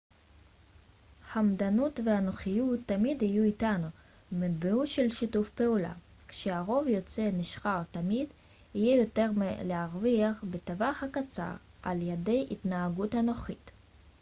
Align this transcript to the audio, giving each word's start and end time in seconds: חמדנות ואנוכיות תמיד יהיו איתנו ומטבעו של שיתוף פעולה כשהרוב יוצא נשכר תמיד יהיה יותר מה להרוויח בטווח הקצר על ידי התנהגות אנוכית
חמדנות 1.23 1.99
ואנוכיות 2.05 2.79
תמיד 2.85 3.21
יהיו 3.21 3.43
איתנו 3.43 3.87
ומטבעו 4.31 4.87
של 4.87 5.11
שיתוף 5.11 5.49
פעולה 5.49 5.93
כשהרוב 6.27 6.87
יוצא 6.87 7.29
נשכר 7.33 7.81
תמיד 7.91 8.29
יהיה 8.75 8.95
יותר 9.01 9.31
מה 9.31 9.63
להרוויח 9.63 10.43
בטווח 10.43 11.03
הקצר 11.03 11.53
על 11.83 12.01
ידי 12.01 12.47
התנהגות 12.51 13.15
אנוכית 13.15 13.71